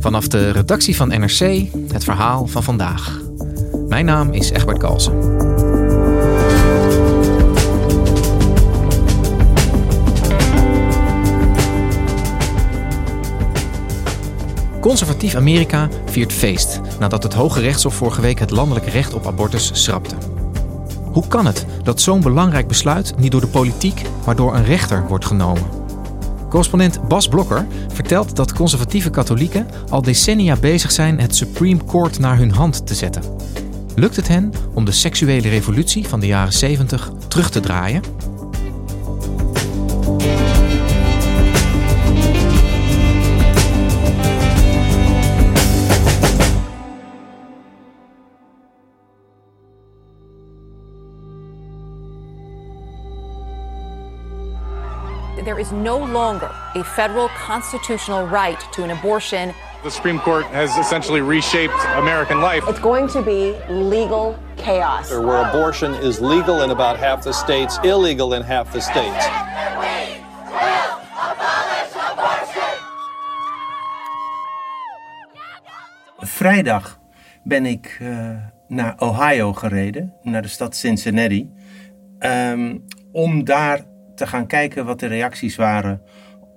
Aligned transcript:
Vanaf 0.00 0.28
de 0.28 0.50
redactie 0.50 0.96
van 0.96 1.08
NRC 1.08 1.66
het 1.92 2.04
verhaal 2.04 2.46
van 2.46 2.62
vandaag. 2.62 3.20
Mijn 3.88 4.04
naam 4.04 4.32
is 4.32 4.50
Egbert 4.50 4.78
Kalsen. 4.78 5.44
Conservatief 14.80 15.34
Amerika 15.34 15.88
viert 16.04 16.32
feest 16.32 16.80
nadat 16.98 17.22
het 17.22 17.34
Hoge 17.34 17.60
Rechtshof 17.60 17.94
vorige 17.94 18.20
week 18.20 18.38
het 18.38 18.50
landelijke 18.50 18.90
recht 18.90 19.14
op 19.14 19.26
abortus 19.26 19.70
schrapte. 19.72 20.16
Hoe 21.12 21.28
kan 21.28 21.46
het 21.46 21.66
dat 21.86 22.00
zo'n 22.00 22.20
belangrijk 22.20 22.68
besluit 22.68 23.14
niet 23.18 23.30
door 23.30 23.40
de 23.40 23.46
politiek, 23.46 24.02
maar 24.24 24.36
door 24.36 24.54
een 24.54 24.64
rechter 24.64 25.06
wordt 25.08 25.24
genomen? 25.24 25.62
Correspondent 26.48 27.08
Bas 27.08 27.28
Blokker 27.28 27.66
vertelt 27.92 28.36
dat 28.36 28.52
conservatieve 28.52 29.10
katholieken 29.10 29.66
al 29.88 30.02
decennia 30.02 30.56
bezig 30.56 30.92
zijn 30.92 31.20
het 31.20 31.36
Supreme 31.36 31.84
Court 31.84 32.18
naar 32.18 32.36
hun 32.36 32.52
hand 32.52 32.86
te 32.86 32.94
zetten. 32.94 33.22
Lukt 33.94 34.16
het 34.16 34.28
hen 34.28 34.52
om 34.74 34.84
de 34.84 34.92
seksuele 34.92 35.48
revolutie 35.48 36.08
van 36.08 36.20
de 36.20 36.26
jaren 36.26 36.52
70 36.52 37.10
terug 37.28 37.50
te 37.50 37.60
draaien? 37.60 38.02
There 55.56 55.64
is 55.64 55.72
no 55.72 55.96
longer 55.96 56.54
a 56.74 56.84
federal 56.84 57.28
constitutional 57.28 58.26
right 58.26 58.60
to 58.72 58.82
an 58.84 58.90
abortion. 58.90 59.54
The 59.82 59.90
Supreme 59.90 60.18
Court 60.18 60.44
has 60.46 60.76
essentially 60.76 61.22
reshaped 61.22 61.80
American 61.94 62.42
life. 62.42 62.62
It's 62.68 62.78
going 62.78 63.08
to 63.08 63.22
be 63.22 63.54
legal 63.70 64.38
chaos. 64.58 65.10
Where 65.10 65.48
abortion 65.48 65.94
is 65.94 66.20
legal 66.20 66.60
in 66.60 66.70
about 66.70 66.98
half 66.98 67.22
the 67.22 67.32
states, 67.32 67.78
illegal 67.82 68.34
in 68.34 68.42
half 68.42 68.70
the 68.72 68.80
states. 68.80 69.26
Vrijdag 76.18 76.98
ben 77.42 77.66
ik 77.66 77.98
uh, 78.02 78.28
naar 78.68 78.94
Ohio 78.98 79.52
gereden, 79.52 80.14
naar 80.22 80.42
de 80.42 80.48
stad 80.48 80.76
Cincinnati, 80.76 81.50
um, 82.20 82.84
om 83.12 83.44
daar 83.44 83.84
te 84.16 84.26
gaan 84.26 84.46
kijken 84.46 84.84
wat 84.84 85.00
de 85.00 85.06
reacties 85.06 85.56
waren 85.56 86.02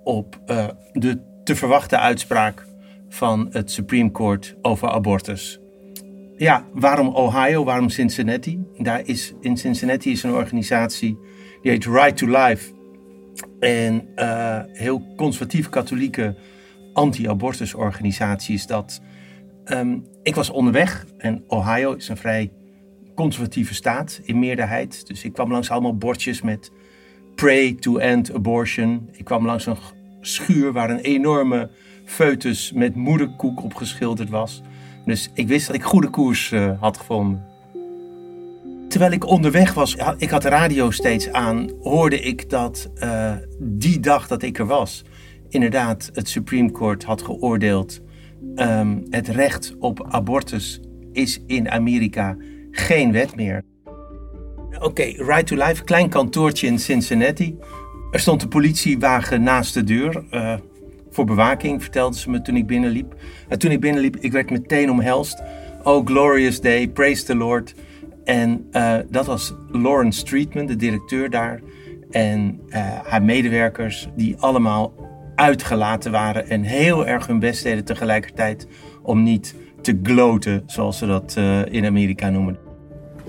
op 0.04 0.40
uh, 0.48 0.68
de 0.94 1.28
te 1.44 1.56
verwachten 1.56 2.00
uitspraak 2.00 2.66
van 3.10 3.48
het 3.52 3.72
Supreme 3.72 4.12
Court 4.12 4.56
over 4.62 4.90
abortus. 4.90 5.60
Ja, 6.38 6.66
waarom 6.74 7.08
Ohio? 7.08 7.64
Waarom 7.64 7.90
Cincinnati? 7.90 8.66
Daar 8.78 9.02
is, 9.06 9.34
in 9.42 9.58
Cincinnati 9.58 10.12
is 10.12 10.24
een 10.24 10.34
organisatie 10.34 11.18
die 11.62 11.72
heet 11.72 11.86
Right 11.86 12.18
to 12.18 12.28
Life. 12.28 12.74
En 13.60 14.08
uh, 14.16 14.60
heel 14.66 15.14
conservatief 15.16 15.70
katholieke 15.70 16.36
anti-abortus 16.94 17.74
organisatie 17.74 18.56
is 18.56 18.68
dat. 18.68 19.02
Um, 19.66 20.06
ik 20.24 20.36
was 20.36 20.50
onderweg 20.50 21.06
en 21.18 21.44
Ohio 21.48 21.94
is 21.94 22.10
een 22.10 22.18
vrij 22.18 22.52
conservatieve 23.16 23.74
staat 23.74 24.22
in 24.24 24.40
meerderheid. 24.40 25.08
Dus 25.08 25.24
ik 25.24 25.34
kwam 25.34 25.52
langs 25.52 25.70
allemaal 25.70 25.98
bordjes 25.98 26.42
met 26.42 26.72
Pray 27.40 27.74
to 27.74 27.98
End 27.98 28.34
Abortion. 28.34 29.10
Ik 29.12 29.26
kwam 29.26 29.46
langs 29.46 29.66
een 29.66 29.78
schuur 30.22 30.72
waar 30.72 30.90
een 30.90 31.00
enorme 31.00 31.70
foetus 32.06 32.72
met 32.72 32.96
moederkoek 32.96 33.64
opgeschilderd 33.64 34.30
was. 34.30 34.62
Dus 35.06 35.32
ik 35.34 35.48
wist 35.48 35.68
dat 35.68 35.76
ik 35.76 35.84
goede 35.84 36.10
koers 36.10 36.52
uh, 36.52 36.82
had 36.82 36.98
gevonden. 36.98 37.46
Terwijl 38.88 39.12
ik 39.12 39.26
onderweg 39.26 39.74
was, 39.74 39.96
ik 40.18 40.30
had 40.30 40.42
de 40.42 40.50
radio 40.50 40.92
steeds 40.92 41.32
aan, 41.32 41.70
hoorde 41.82 42.20
ik 42.20 42.50
dat 42.50 42.92
uh, 42.96 43.36
die 43.60 44.00
dag 44.00 44.28
dat 44.28 44.44
ik 44.44 44.60
er 44.60 44.66
was, 44.66 45.04
inderdaad 45.50 46.10
het 46.14 46.30
Supreme 46.30 46.72
Court 46.72 47.04
had 47.04 47.22
geoordeeld. 47.22 48.02
Um, 48.56 49.06
het 49.10 49.28
recht 49.28 49.76
op 49.80 50.06
abortus 50.10 50.80
is 51.12 51.44
in 51.48 51.70
Amerika 51.72 52.38
geen 52.72 53.12
wet 53.12 53.36
meer. 53.36 53.69
Oké, 54.76 54.86
okay, 54.86 55.16
Right 55.18 55.48
to 55.48 55.56
Life, 55.56 55.84
klein 55.84 56.10
kantoortje 56.10 56.68
in 56.68 56.80
Cincinnati. 56.80 57.58
Er 58.12 58.20
stond 58.20 58.42
een 58.42 58.48
politiewagen 58.48 59.44
naast 59.44 59.74
de 59.74 59.84
deur. 59.84 60.24
Uh, 60.32 60.54
voor 61.10 61.26
bewaking, 61.26 61.82
vertelden 61.82 62.20
ze 62.20 62.30
me 62.30 62.42
toen 62.42 62.56
ik 62.56 62.68
binnenliep. 62.68 63.16
En 63.48 63.60
toen 63.60 63.72
ik 63.72 63.80
binnenliep, 63.80 64.16
ik 64.16 64.32
werd 64.32 64.52
meteen 64.52 64.92
omhelst. 64.92 65.42
Oh, 65.84 66.06
glorious 66.06 66.62
day, 66.62 66.88
praise 66.88 67.24
the 67.24 67.36
Lord. 67.36 67.76
En 68.24 68.68
uh, 68.72 68.96
dat 69.10 69.26
was 69.26 69.54
Lawrence 69.72 70.20
Streetman, 70.20 70.66
de 70.66 70.76
directeur 70.76 71.30
daar. 71.30 71.62
En 72.12 72.62
uh, 72.68 72.76
haar 73.04 73.24
medewerkers, 73.24 74.10
die 74.16 74.36
allemaal 74.38 74.94
uitgelaten 75.36 76.12
waren 76.12 76.50
en 76.50 76.64
heel 76.64 77.08
erg 77.08 77.28
hun 77.28 77.40
best 77.40 77.64
deden 77.64 77.86
tegelijkertijd 77.86 78.68
om 79.04 79.24
niet 79.24 79.56
te 79.82 80.00
gloten, 80.04 80.64
zoals 80.66 80.98
ze 80.98 81.06
dat 81.06 81.38
in 81.70 81.86
Amerika 81.86 82.30
noemen. 82.30 82.69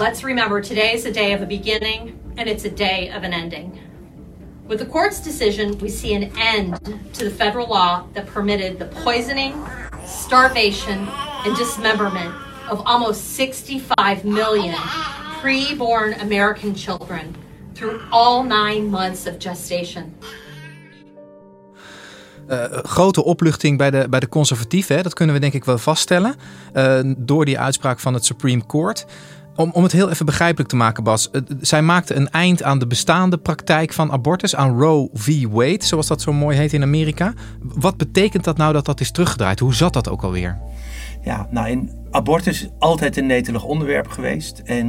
Let's 0.00 0.24
remember 0.24 0.62
today 0.62 0.94
is 0.94 1.04
a 1.04 1.12
day 1.12 1.34
of 1.34 1.42
a 1.42 1.46
beginning 1.46 2.18
and 2.38 2.48
it's 2.48 2.64
a 2.64 2.70
day 2.70 3.10
of 3.10 3.22
an 3.22 3.34
ending. 3.34 3.78
With 4.66 4.78
the 4.78 4.86
court's 4.86 5.20
decision, 5.20 5.76
we 5.76 5.90
see 5.90 6.14
an 6.14 6.32
end 6.38 6.78
to 7.12 7.24
the 7.24 7.30
federal 7.30 7.68
law 7.68 8.06
that 8.14 8.26
permitted 8.26 8.78
the 8.78 8.86
poisoning, 8.86 9.52
starvation, 10.06 11.06
and 11.44 11.54
dismemberment 11.54 12.34
of 12.70 12.80
almost 12.86 13.36
65 13.36 14.24
million 14.24 14.74
pre-born 15.42 16.14
American 16.14 16.74
children 16.74 17.34
through 17.74 18.00
all 18.10 18.42
nine 18.42 18.90
months 18.90 19.26
of 19.26 19.38
gestation. 19.38 20.14
Uh, 22.48 22.64
grote 22.82 23.24
opluchting 23.24 23.78
bij 23.78 23.90
de, 23.90 24.06
bij 24.08 24.20
de 24.20 24.28
conservatieven, 24.28 25.02
dat 25.02 25.14
kunnen 25.14 25.34
we 25.34 25.40
denk 25.40 25.52
ik 25.52 25.64
wel 25.64 25.78
vaststellen. 25.78 26.34
Uh, 26.74 27.00
door 27.16 27.44
die 27.44 27.58
uitspraak 27.58 28.00
van 28.00 28.14
het 28.14 28.24
Supreme 28.24 28.66
Court. 28.66 29.06
Om, 29.60 29.70
om 29.72 29.82
het 29.82 29.92
heel 29.92 30.10
even 30.10 30.26
begrijpelijk 30.26 30.68
te 30.68 30.76
maken, 30.76 31.04
Bas. 31.04 31.30
Zij 31.60 31.82
maakte 31.82 32.14
een 32.14 32.30
eind 32.30 32.62
aan 32.62 32.78
de 32.78 32.86
bestaande 32.86 33.38
praktijk 33.38 33.92
van 33.92 34.12
abortus, 34.12 34.56
aan 34.56 34.80
Roe 34.80 35.10
v. 35.12 35.46
Wade, 35.50 35.84
zoals 35.84 36.06
dat 36.06 36.22
zo 36.22 36.32
mooi 36.32 36.56
heet 36.56 36.72
in 36.72 36.82
Amerika. 36.82 37.34
Wat 37.60 37.96
betekent 37.96 38.44
dat 38.44 38.56
nou 38.56 38.72
dat 38.72 38.84
dat 38.84 39.00
is 39.00 39.10
teruggedraaid? 39.10 39.58
Hoe 39.58 39.74
zat 39.74 39.92
dat 39.92 40.08
ook 40.08 40.22
alweer? 40.22 40.58
Ja, 41.22 41.48
nou, 41.50 41.68
in 41.68 41.90
abortus 42.10 42.62
is 42.62 42.68
altijd 42.78 43.16
een 43.16 43.26
netelig 43.26 43.64
onderwerp 43.64 44.08
geweest. 44.08 44.58
En 44.58 44.86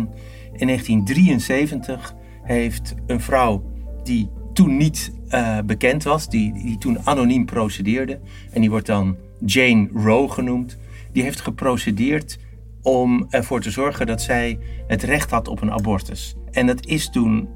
in 0.54 0.68
1973 0.68 2.14
heeft 2.44 2.96
een 3.08 3.22
vrouw 3.22 3.64
die 4.04 4.30
toen 4.54 4.78
niet 4.78 5.12
uh, 5.30 5.58
bekend 5.66 6.04
was, 6.04 6.30
die, 6.30 6.54
die 6.54 6.78
toen 6.78 6.98
anoniem 7.04 7.46
procedeerde, 7.46 8.20
en 8.52 8.62
die 8.62 8.70
wordt 8.70 8.86
dan 8.86 9.18
Jane 9.46 9.90
Roe 9.94 10.32
genoemd, 10.32 10.78
die 11.12 11.24
heeft 11.24 11.42
geprocedeerd 11.42 12.38
om 12.82 13.26
ervoor 13.30 13.62
te 13.62 13.72
zorgen 13.72 14.08
dat 14.08 14.22
zij 14.22 14.60
het 14.88 15.04
recht 15.04 15.32
had 15.32 15.48
op 15.48 15.62
een 15.62 15.72
abortus. 15.72 16.36
En 16.52 16.68
dat 16.68 16.86
is 16.86 17.10
toen 17.10 17.50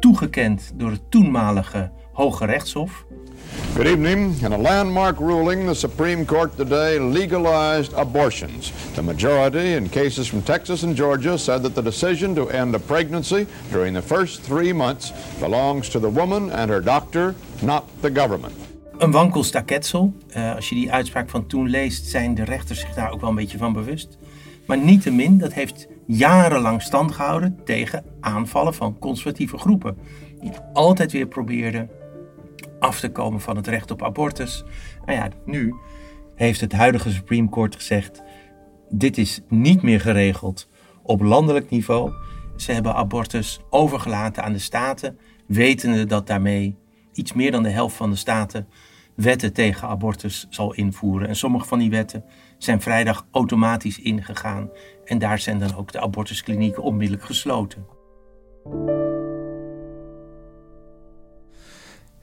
toegekend 0.00 0.72
door 0.74 0.90
het 0.90 1.10
toenmalige 1.10 1.90
Hoge 2.12 2.44
Rechtshof. 2.44 3.06
Good 3.74 3.86
evening. 3.86 4.42
In 4.42 4.52
a 4.52 4.58
landmark 4.58 5.18
ruling, 5.18 5.66
the 5.66 5.74
Supreme 5.74 6.24
Court 6.24 6.56
today 6.56 6.98
legalized 6.98 7.94
abortions. 7.94 8.72
The 8.94 9.02
majority 9.02 9.74
in 9.74 9.88
cases 9.88 10.28
from 10.28 10.42
Texas 10.42 10.84
and 10.84 10.96
Georgia 10.96 11.36
said 11.36 11.62
that 11.62 11.74
the 11.74 11.82
decision 11.82 12.34
to 12.34 12.48
end 12.48 12.74
a 12.74 12.78
pregnancy 12.78 13.46
during 13.70 13.94
the 13.94 14.02
first 14.02 14.42
three 14.42 14.72
months 14.72 15.12
belongs 15.40 15.88
to 15.88 16.00
the 16.00 16.12
woman 16.12 16.50
and 16.50 16.70
her 16.70 16.82
doctor, 16.82 17.34
not 17.60 17.84
the 18.00 18.10
government. 18.14 18.54
Een 18.98 19.10
wankel 19.10 19.42
staketsel. 19.42 20.12
Uh, 20.36 20.54
als 20.54 20.68
je 20.68 20.74
die 20.74 20.92
uitspraak 20.92 21.30
van 21.30 21.46
toen 21.46 21.68
leest, 21.68 22.06
zijn 22.06 22.34
de 22.34 22.44
rechters 22.44 22.80
zich 22.80 22.94
daar 22.94 23.12
ook 23.12 23.20
wel 23.20 23.30
een 23.30 23.36
beetje 23.36 23.58
van 23.58 23.72
bewust. 23.72 24.18
Maar 24.66 24.78
niettemin, 24.78 25.38
dat 25.38 25.52
heeft 25.52 25.88
jarenlang 26.06 26.82
stand 26.82 27.12
gehouden 27.12 27.60
tegen 27.64 28.04
aanvallen 28.20 28.74
van 28.74 28.98
conservatieve 28.98 29.58
groepen. 29.58 29.96
Die 30.40 30.52
altijd 30.72 31.12
weer 31.12 31.26
probeerden 31.26 31.90
af 32.78 33.00
te 33.00 33.10
komen 33.10 33.40
van 33.40 33.56
het 33.56 33.66
recht 33.66 33.90
op 33.90 34.02
abortus. 34.02 34.64
Nou 35.04 35.18
ja, 35.18 35.28
nu 35.44 35.74
heeft 36.34 36.60
het 36.60 36.72
huidige 36.72 37.10
Supreme 37.10 37.48
Court 37.48 37.76
gezegd: 37.76 38.22
dit 38.88 39.18
is 39.18 39.40
niet 39.48 39.82
meer 39.82 40.00
geregeld 40.00 40.68
op 41.02 41.22
landelijk 41.22 41.70
niveau. 41.70 42.12
Ze 42.56 42.72
hebben 42.72 42.94
abortus 42.94 43.60
overgelaten 43.70 44.42
aan 44.42 44.52
de 44.52 44.58
staten, 44.58 45.18
wetende 45.46 46.04
dat 46.04 46.26
daarmee 46.26 46.76
iets 47.12 47.32
meer 47.32 47.50
dan 47.50 47.62
de 47.62 47.70
helft 47.70 47.96
van 47.96 48.10
de 48.10 48.16
staten 48.16 48.68
wetten 49.16 49.52
tegen 49.52 49.88
abortus 49.88 50.46
zal 50.50 50.74
invoeren. 50.74 51.28
En 51.28 51.36
sommige 51.36 51.66
van 51.66 51.78
die 51.78 51.90
wetten 51.90 52.24
zijn 52.58 52.80
vrijdag 52.80 53.26
automatisch 53.30 54.00
ingegaan. 54.00 54.70
En 55.04 55.18
daar 55.18 55.38
zijn 55.38 55.58
dan 55.58 55.76
ook 55.76 55.92
de 55.92 56.00
abortusklinieken 56.00 56.82
onmiddellijk 56.82 57.24
gesloten. 57.24 57.86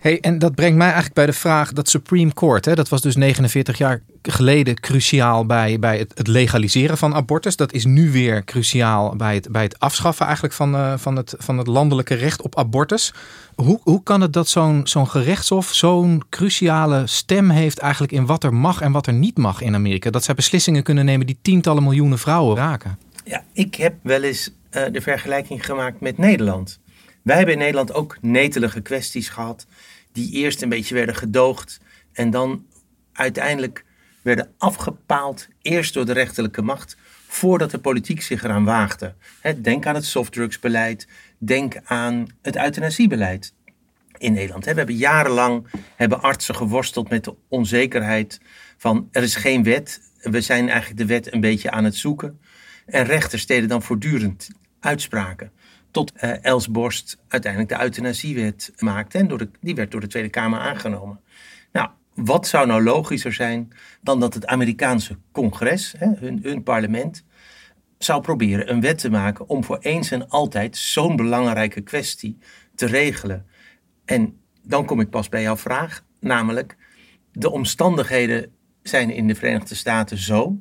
Hey, 0.01 0.19
en 0.19 0.39
dat 0.39 0.55
brengt 0.55 0.77
mij 0.77 0.85
eigenlijk 0.85 1.15
bij 1.15 1.25
de 1.25 1.33
vraag 1.33 1.73
dat 1.73 1.89
Supreme 1.89 2.33
Court, 2.33 2.65
hè, 2.65 2.75
dat 2.75 2.89
was 2.89 3.01
dus 3.01 3.15
49 3.15 3.77
jaar 3.77 4.01
geleden 4.21 4.79
cruciaal 4.79 5.45
bij, 5.45 5.79
bij 5.79 5.97
het, 5.97 6.11
het, 6.15 6.27
legaliseren 6.27 6.97
van 6.97 7.15
abortus. 7.15 7.55
Dat 7.55 7.73
is 7.73 7.85
nu 7.85 8.11
weer 8.11 8.43
cruciaal 8.43 9.15
bij 9.15 9.35
het, 9.35 9.51
bij 9.51 9.63
het 9.63 9.79
afschaffen 9.79 10.25
eigenlijk 10.25 10.55
van, 10.55 10.75
uh, 10.75 10.93
van, 10.97 11.15
het, 11.15 11.35
van 11.37 11.57
het 11.57 11.67
landelijke 11.67 12.13
recht 12.13 12.41
op 12.41 12.57
abortus. 12.57 13.13
Hoe, 13.55 13.79
hoe 13.83 14.03
kan 14.03 14.21
het 14.21 14.33
dat 14.33 14.47
zo'n 14.47 14.81
zo'n 14.83 15.07
gerechtshof 15.07 15.73
zo'n 15.73 16.23
cruciale 16.29 17.07
stem 17.07 17.49
heeft 17.49 17.79
eigenlijk 17.79 18.11
in 18.11 18.25
wat 18.25 18.43
er 18.43 18.53
mag 18.53 18.81
en 18.81 18.91
wat 18.91 19.07
er 19.07 19.13
niet 19.13 19.37
mag 19.37 19.61
in 19.61 19.75
Amerika? 19.75 20.09
Dat 20.09 20.23
zij 20.23 20.35
beslissingen 20.35 20.83
kunnen 20.83 21.05
nemen 21.05 21.25
die 21.25 21.39
tientallen 21.41 21.83
miljoenen 21.83 22.19
vrouwen 22.19 22.55
raken. 22.55 22.97
Ja, 23.23 23.43
ik 23.53 23.75
heb 23.75 23.93
wel 24.03 24.23
eens 24.23 24.49
uh, 24.71 24.83
de 24.91 25.01
vergelijking 25.01 25.65
gemaakt 25.65 25.99
met 25.99 26.17
Nederland. 26.17 26.79
Wij 27.21 27.35
hebben 27.35 27.53
in 27.53 27.59
Nederland 27.59 27.93
ook 27.93 28.17
netelige 28.21 28.81
kwesties 28.81 29.29
gehad 29.29 29.65
die 30.11 30.31
eerst 30.31 30.61
een 30.61 30.69
beetje 30.69 30.95
werden 30.95 31.15
gedoogd 31.15 31.79
en 32.13 32.29
dan 32.29 32.65
uiteindelijk 33.13 33.85
werden 34.21 34.53
afgepaald, 34.57 35.47
eerst 35.61 35.93
door 35.93 36.05
de 36.05 36.11
rechterlijke 36.11 36.61
macht, 36.61 36.97
voordat 37.27 37.71
de 37.71 37.77
politiek 37.77 38.21
zich 38.21 38.43
eraan 38.43 38.65
waagde. 38.65 39.13
Denk 39.61 39.85
aan 39.85 39.95
het 39.95 40.05
softdrugsbeleid, 40.05 41.07
denk 41.37 41.75
aan 41.83 42.27
het 42.41 42.55
euthanasiebeleid 42.55 43.53
in 44.17 44.33
Nederland. 44.33 44.65
We 44.65 44.71
hebben 44.73 44.95
jarenlang 44.95 45.67
hebben 45.95 46.21
artsen 46.21 46.55
geworsteld 46.55 47.09
met 47.09 47.23
de 47.23 47.35
onzekerheid 47.47 48.41
van 48.77 49.07
er 49.11 49.23
is 49.23 49.35
geen 49.35 49.63
wet, 49.63 50.01
we 50.21 50.41
zijn 50.41 50.69
eigenlijk 50.69 50.99
de 50.99 51.05
wet 51.05 51.33
een 51.33 51.41
beetje 51.41 51.71
aan 51.71 51.83
het 51.83 51.95
zoeken. 51.95 52.39
En 52.85 53.05
rechters 53.05 53.45
deden 53.45 53.69
dan 53.69 53.81
voortdurend 53.81 54.49
uitspraken 54.79 55.51
tot 55.91 56.13
uh, 56.15 56.43
Els 56.43 56.71
Borst 56.71 57.17
uiteindelijk 57.27 57.71
de 57.73 57.83
euthanasiewet 57.83 58.73
maakte. 58.77 59.17
En 59.17 59.27
door 59.27 59.47
die 59.59 59.75
werd 59.75 59.91
door 59.91 60.01
de 60.01 60.07
Tweede 60.07 60.29
Kamer 60.29 60.59
aangenomen. 60.59 61.19
Nou, 61.71 61.89
wat 62.13 62.47
zou 62.47 62.67
nou 62.67 62.83
logischer 62.83 63.33
zijn 63.33 63.71
dan 64.01 64.19
dat 64.19 64.33
het 64.33 64.45
Amerikaanse 64.45 65.17
congres, 65.31 65.93
hè, 65.97 66.07
hun, 66.15 66.39
hun 66.43 66.63
parlement, 66.63 67.23
zou 67.97 68.21
proberen 68.21 68.71
een 68.71 68.81
wet 68.81 68.97
te 68.97 69.09
maken 69.09 69.49
om 69.49 69.63
voor 69.63 69.77
eens 69.77 70.11
en 70.11 70.29
altijd 70.29 70.77
zo'n 70.77 71.15
belangrijke 71.15 71.81
kwestie 71.81 72.37
te 72.75 72.85
regelen. 72.85 73.45
En 74.05 74.39
dan 74.63 74.85
kom 74.85 74.99
ik 74.99 75.09
pas 75.09 75.29
bij 75.29 75.41
jouw 75.41 75.57
vraag, 75.57 76.03
namelijk 76.19 76.77
de 77.31 77.49
omstandigheden 77.49 78.51
zijn 78.83 79.09
in 79.09 79.27
de 79.27 79.35
Verenigde 79.35 79.75
Staten 79.75 80.17
zo 80.17 80.59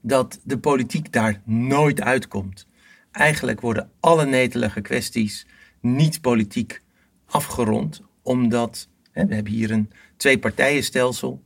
dat 0.00 0.40
de 0.44 0.58
politiek 0.58 1.12
daar 1.12 1.40
nooit 1.44 2.00
uitkomt. 2.00 2.66
Eigenlijk 3.14 3.60
worden 3.60 3.90
alle 4.00 4.26
netelige 4.26 4.80
kwesties 4.80 5.46
niet 5.80 6.20
politiek 6.20 6.82
afgerond, 7.26 8.02
omdat 8.22 8.88
hè, 9.10 9.26
we 9.26 9.34
hebben 9.34 9.52
hier 9.52 9.70
een 9.70 9.90
twee-partijenstelsel 10.16 11.42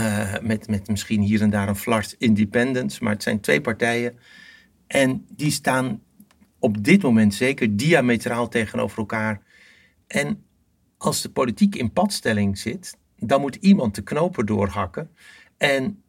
uh, 0.00 0.34
met, 0.42 0.68
met 0.68 0.88
misschien 0.88 1.20
hier 1.20 1.42
en 1.42 1.50
daar 1.50 1.68
een 1.68 1.76
flart 1.76 2.14
independence, 2.18 3.04
maar 3.04 3.12
het 3.12 3.22
zijn 3.22 3.40
twee 3.40 3.60
partijen 3.60 4.18
en 4.86 5.26
die 5.28 5.50
staan 5.50 6.02
op 6.58 6.84
dit 6.84 7.02
moment 7.02 7.34
zeker 7.34 7.76
diametraal 7.76 8.48
tegenover 8.48 8.98
elkaar. 8.98 9.42
En 10.06 10.44
als 10.96 11.22
de 11.22 11.30
politiek 11.30 11.74
in 11.74 11.92
padstelling 11.92 12.58
zit, 12.58 12.96
dan 13.18 13.40
moet 13.40 13.54
iemand 13.54 13.94
de 13.94 14.02
knopen 14.02 14.46
doorhakken. 14.46 15.10
En 15.56 16.02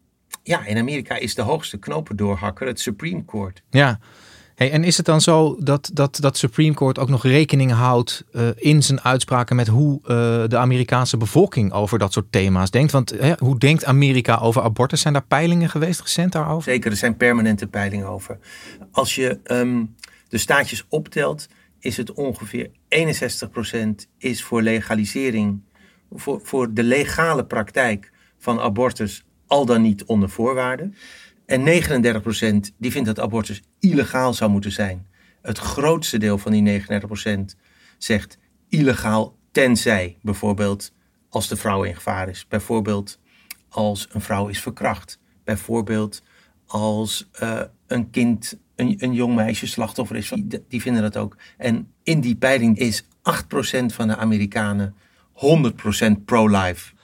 ja, 0.43 0.65
in 0.65 0.77
Amerika 0.77 1.15
is 1.15 1.35
de 1.35 1.41
hoogste 1.41 1.77
knopen 1.77 2.15
doorhakker 2.15 2.67
het 2.67 2.79
Supreme 2.79 3.25
Court. 3.25 3.63
Ja, 3.69 3.99
Hey, 4.55 4.71
en 4.71 4.83
is 4.83 4.97
het 4.97 5.05
dan 5.05 5.21
zo 5.21 5.57
dat, 5.59 5.89
dat 5.93 6.17
dat 6.21 6.37
Supreme 6.37 6.75
Court 6.75 6.99
ook 6.99 7.09
nog 7.09 7.23
rekening 7.23 7.71
houdt 7.71 8.23
uh, 8.31 8.47
in 8.55 8.83
zijn 8.83 9.01
uitspraken 9.01 9.55
met 9.55 9.67
hoe 9.67 9.99
uh, 10.01 10.07
de 10.47 10.57
Amerikaanse 10.57 11.17
bevolking 11.17 11.71
over 11.71 11.99
dat 11.99 12.13
soort 12.13 12.31
thema's 12.31 12.71
denkt? 12.71 12.91
Want 12.91 13.09
hè, 13.09 13.33
hoe 13.37 13.59
denkt 13.59 13.85
Amerika 13.85 14.37
over 14.37 14.61
abortus? 14.61 15.01
Zijn 15.01 15.13
daar 15.13 15.25
peilingen 15.25 15.69
geweest 15.69 16.01
recent 16.01 16.31
daarover? 16.31 16.71
Zeker, 16.71 16.91
er 16.91 16.97
zijn 16.97 17.17
permanente 17.17 17.67
peilingen 17.67 18.07
over. 18.07 18.37
Als 18.91 19.15
je 19.15 19.39
um, 19.43 19.95
de 20.27 20.37
staatjes 20.37 20.85
optelt, 20.89 21.47
is 21.79 21.97
het 21.97 22.13
ongeveer 22.13 22.69
61% 22.69 22.69
is 24.17 24.43
voor 24.43 24.61
legalisering, 24.61 25.61
voor, 26.11 26.39
voor 26.43 26.73
de 26.73 26.83
legale 26.83 27.45
praktijk 27.45 28.11
van 28.37 28.59
abortus, 28.59 29.25
al 29.47 29.65
dan 29.65 29.81
niet 29.81 30.03
onder 30.03 30.29
voorwaarden. 30.29 30.95
En 31.45 31.83
39% 32.69 32.73
die 32.77 32.91
vindt 32.91 33.07
dat 33.07 33.19
abortus 33.19 33.61
illegaal 33.79 34.33
zou 34.33 34.51
moeten 34.51 34.71
zijn. 34.71 35.07
Het 35.41 35.57
grootste 35.57 36.17
deel 36.17 36.37
van 36.37 36.51
die 36.51 36.81
39% 36.81 37.57
zegt 37.97 38.37
illegaal 38.69 39.37
tenzij 39.51 40.17
bijvoorbeeld 40.21 40.93
als 41.29 41.47
de 41.47 41.55
vrouw 41.55 41.83
in 41.83 41.95
gevaar 41.95 42.29
is. 42.29 42.47
Bijvoorbeeld 42.47 43.19
als 43.69 44.07
een 44.11 44.21
vrouw 44.21 44.47
is 44.47 44.61
verkracht. 44.61 45.19
Bijvoorbeeld 45.43 46.23
als 46.65 47.29
uh, 47.41 47.61
een 47.87 48.09
kind, 48.09 48.59
een, 48.75 48.95
een 48.97 49.13
jong 49.13 49.35
meisje 49.35 49.67
slachtoffer 49.67 50.15
is. 50.15 50.29
Die, 50.29 50.63
die 50.67 50.81
vinden 50.81 51.01
dat 51.01 51.17
ook. 51.17 51.37
En 51.57 51.91
in 52.03 52.21
die 52.21 52.35
peiling 52.35 52.77
is 52.77 53.03
8% 53.03 53.07
van 53.85 54.07
de 54.07 54.15
Amerikanen 54.15 54.95
100% 55.33 56.23
pro-life 56.25 56.94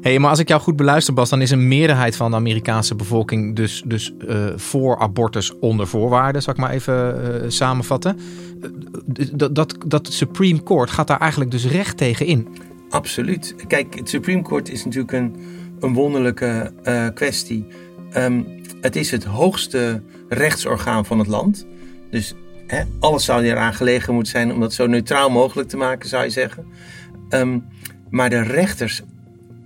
hey, 0.00 0.18
maar 0.18 0.30
als 0.30 0.38
ik 0.38 0.48
jou 0.48 0.60
goed 0.60 0.76
beluister, 0.76 1.14
Bas, 1.14 1.30
dan 1.30 1.40
is 1.40 1.50
een 1.50 1.68
meerderheid 1.68 2.16
van 2.16 2.30
de 2.30 2.36
Amerikaanse 2.36 2.94
bevolking 2.94 3.56
dus, 3.56 3.82
dus 3.86 4.12
uh, 4.28 4.46
voor 4.56 4.98
abortus 4.98 5.58
onder 5.58 5.86
voorwaarden, 5.86 6.42
zal 6.42 6.52
ik 6.52 6.58
maar 6.58 6.70
even 6.70 7.20
uh, 7.44 7.50
samenvatten. 7.50 8.18
Uh, 9.16 9.26
dat, 9.32 9.54
dat, 9.54 9.76
dat 9.86 10.12
Supreme 10.12 10.62
Court 10.62 10.90
gaat 10.90 11.06
daar 11.06 11.20
eigenlijk 11.20 11.50
dus 11.50 11.66
recht 11.66 11.96
tegen 11.96 12.26
in. 12.26 12.48
Absoluut. 12.90 13.54
Kijk, 13.66 13.94
het 13.94 14.08
Supreme 14.08 14.42
Court 14.42 14.70
is 14.70 14.84
natuurlijk 14.84 15.12
een, 15.12 15.36
een 15.80 15.94
wonderlijke 15.94 16.72
kwestie. 17.14 17.66
Um, 18.16 18.46
het 18.80 18.96
is 18.96 19.10
het 19.10 19.24
hoogste 19.24 20.02
rechtsorgaan 20.28 21.06
van 21.06 21.18
het 21.18 21.28
land. 21.28 21.66
Dus 22.10 22.34
hè, 22.66 22.82
alles 23.00 23.24
zou 23.24 23.44
eraan 23.44 23.74
gelegen 23.74 24.14
moeten 24.14 24.32
zijn 24.32 24.52
om 24.52 24.60
dat 24.60 24.72
zo 24.72 24.86
neutraal 24.86 25.30
mogelijk 25.30 25.68
te 25.68 25.76
maken, 25.76 26.08
zou 26.08 26.24
je 26.24 26.30
zeggen. 26.30 26.66
Um, 27.30 27.64
maar 28.10 28.30
de 28.30 28.42
rechters 28.42 29.02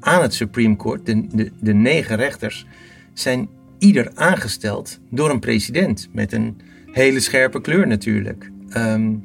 aan 0.07 0.23
het 0.23 0.35
Supreme 0.35 0.77
Court, 0.77 1.07
de, 1.07 1.27
de, 1.33 1.51
de 1.61 1.75
negen 1.75 2.17
rechters, 2.17 2.67
zijn 3.13 3.49
ieder 3.79 4.11
aangesteld 4.15 5.01
door 5.11 5.31
een 5.31 5.41
president. 5.41 6.09
Met 6.13 6.33
een 6.33 6.61
hele 6.93 7.21
scherpe 7.21 7.61
kleur 7.61 7.87
natuurlijk. 7.87 8.51
Um, 8.77 9.23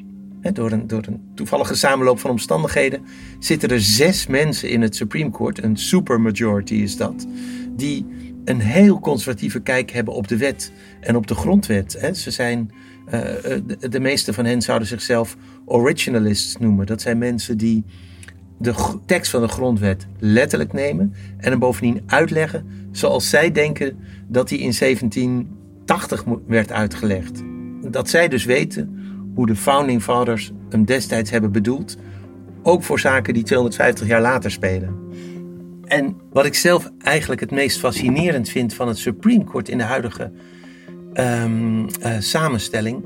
door, 0.54 0.72
een, 0.72 0.88
door 0.88 1.04
een 1.08 1.22
toevallige 1.36 1.76
samenloop 1.76 2.20
van 2.20 2.30
omstandigheden 2.30 3.02
zitten 3.40 3.70
er 3.70 3.82
zes 3.82 4.28
mensen 4.28 4.70
in 4.70 4.82
het 4.82 4.96
Supreme 4.96 5.32
Court, 5.32 5.64
een 5.64 5.78
supermajority 5.78 6.74
is 6.74 6.98
dat, 6.98 7.28
die 7.76 8.06
een 8.46 8.60
heel 8.60 9.00
conservatieve 9.00 9.60
kijk 9.60 9.92
hebben 9.92 10.14
op 10.14 10.28
de 10.28 10.38
wet 10.38 10.72
en 11.00 11.16
op 11.16 11.28
de 11.28 11.36
grondwet. 11.36 12.12
Ze 12.14 12.32
zijn, 12.32 12.72
uh, 13.06 13.12
de, 13.12 13.90
de 13.90 14.00
meeste 14.00 14.34
van 14.34 14.46
hen 14.46 14.62
zouden 14.62 14.88
zichzelf 14.88 15.38
originalists 15.66 16.58
noemen. 16.58 16.86
Dat 16.86 17.02
zijn 17.02 17.18
mensen 17.18 17.58
die 17.58 17.84
de 18.62 18.74
tekst 19.06 19.32
van 19.32 19.42
de 19.42 19.48
grondwet 19.48 20.08
letterlijk 20.20 20.74
nemen 20.74 21.14
en 21.38 21.50
hem 21.50 21.60
bovendien 21.60 22.02
uitleggen 22.06 22.66
zoals 22.92 23.30
zij 23.30 23.52
denken 23.52 23.98
dat 24.28 24.50
die 24.50 24.60
in 24.60 24.74
1780 24.80 26.24
werd 26.48 26.72
uitgelegd. 26.72 27.44
Dat 27.82 28.10
zij 28.10 28.28
dus 28.28 28.46
weten 28.46 29.00
hoe 29.36 29.46
de 29.46 29.56
founding 29.56 30.04
fathers 30.04 30.52
hem 30.70 30.86
destijds 30.86 31.32
hebben 31.32 31.52
bedoeld, 31.52 31.98
ook 32.64 32.84
voor 32.84 33.00
zaken 33.00 33.34
die 33.34 33.44
250 33.44 34.08
jaar 34.08 34.22
later 34.22 34.52
spelen. 34.52 34.96
En 35.86 36.16
wat 36.32 36.46
ik 36.46 36.56
zelf 36.56 36.92
eigenlijk 36.98 37.42
het 37.42 37.52
meest 37.52 37.80
fascinerend 37.80 38.50
vind 38.50 38.74
van 38.74 38.88
het 38.88 38.98
Supreme 38.98 39.44
Court 39.44 39.70
in 39.70 39.78
de 39.78 39.84
huidige 39.84 40.32
um, 41.14 41.82
uh, 41.82 42.16
samenstelling, 42.20 43.06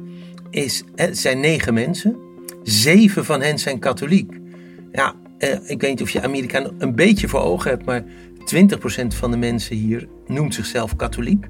is: 0.50 0.84
het 0.96 1.18
zijn 1.18 1.40
negen 1.40 1.74
mensen, 1.74 2.16
zeven 2.64 3.26
van 3.26 3.42
hen 3.42 3.60
zijn 3.60 3.80
katholiek. 3.80 4.40
Ja, 4.92 5.16
uh, 5.40 5.70
ik 5.70 5.82
weet 5.82 5.90
niet 5.90 6.02
of 6.02 6.10
je 6.10 6.22
Amerika 6.22 6.70
een 6.78 6.96
beetje 6.96 7.28
voor 7.28 7.42
ogen 7.42 7.70
hebt, 7.70 7.86
maar 7.86 8.04
20% 8.04 9.08
van 9.08 9.32
de 9.32 9.38
mensen 9.38 9.76
hier 9.76 10.08
noemt 10.28 10.54
zichzelf 10.54 10.96
katholiek. 10.96 11.46